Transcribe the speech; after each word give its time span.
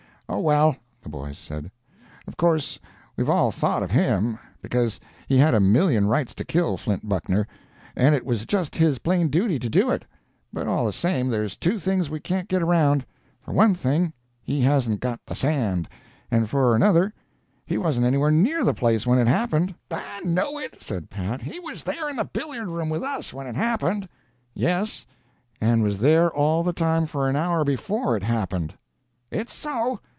"Oh, 0.33 0.39
well," 0.39 0.77
the 1.01 1.09
boys 1.09 1.37
said, 1.37 1.69
"of 2.25 2.37
course 2.37 2.79
we've 3.17 3.29
all 3.29 3.51
thought 3.51 3.83
of 3.83 3.91
him, 3.91 4.39
because 4.61 4.97
he 5.27 5.37
had 5.37 5.53
a 5.53 5.59
million 5.59 6.07
rights 6.07 6.33
to 6.35 6.45
kill 6.45 6.77
Flint 6.77 7.05
Buckner, 7.09 7.45
and 7.97 8.15
it 8.15 8.25
was 8.25 8.45
just 8.45 8.77
his 8.77 8.97
plain 8.99 9.27
duty 9.27 9.59
to 9.59 9.67
do 9.67 9.89
it. 9.91 10.05
But 10.53 10.69
all 10.69 10.85
the 10.85 10.93
same 10.93 11.27
there's 11.27 11.57
two 11.57 11.79
things 11.79 12.09
we 12.09 12.21
can't 12.21 12.47
get 12.47 12.63
around, 12.63 13.05
for 13.41 13.51
one 13.53 13.75
thing, 13.75 14.13
he 14.41 14.61
hasn't 14.61 15.01
got 15.01 15.19
the 15.25 15.35
sand; 15.35 15.89
and 16.31 16.49
for 16.49 16.77
another, 16.77 17.13
he 17.65 17.77
wasn't 17.77 18.05
anywhere 18.05 18.31
near 18.31 18.63
the 18.63 18.73
place 18.73 19.05
when 19.05 19.19
it 19.19 19.27
happened." 19.27 19.75
"I 19.91 20.21
know 20.23 20.57
it," 20.57 20.81
said 20.81 21.09
Pat. 21.09 21.41
"He 21.41 21.59
was 21.59 21.83
there 21.83 22.07
in 22.07 22.15
the 22.15 22.23
billiard 22.23 22.69
room 22.69 22.87
with 22.87 23.03
us 23.03 23.33
when 23.33 23.47
it 23.47 23.55
happened." 23.57 24.07
"Yes, 24.53 25.05
and 25.59 25.83
was 25.83 25.99
there 25.99 26.31
all 26.31 26.63
the 26.63 26.71
time 26.71 27.05
for 27.05 27.27
an 27.27 27.35
hour 27.35 27.65
before 27.65 28.15
it 28.15 28.23
happened." 28.23 28.75
"It's 29.29 29.53
so. 29.53 29.99